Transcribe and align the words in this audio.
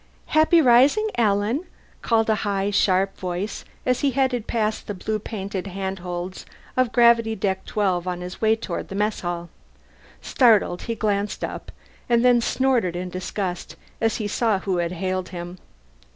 "Happy 0.33 0.59
rising, 0.59 1.07
Alan," 1.15 1.63
called 2.01 2.27
a 2.27 2.33
high, 2.41 2.71
sharp 2.71 3.15
voice 3.19 3.63
as 3.85 3.99
he 3.99 4.09
headed 4.09 4.47
past 4.47 4.87
the 4.87 4.95
blue 4.95 5.19
painted 5.19 5.67
handholds 5.67 6.43
of 6.75 6.91
Gravity 6.91 7.35
Deck 7.35 7.65
12 7.65 8.07
on 8.07 8.21
his 8.21 8.41
way 8.41 8.55
toward 8.55 8.87
the 8.87 8.95
mess 8.95 9.19
hall. 9.19 9.51
Startled, 10.19 10.81
he 10.89 10.95
glanced 10.95 11.43
up, 11.43 11.71
and 12.09 12.25
then 12.25 12.41
snorted 12.41 12.95
in 12.95 13.11
disgust 13.11 13.75
as 14.01 14.15
he 14.15 14.27
saw 14.27 14.57
who 14.57 14.77
had 14.77 14.91
hailed 14.93 15.29
him. 15.29 15.59